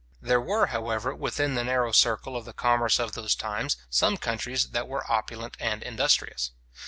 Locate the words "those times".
3.11-3.77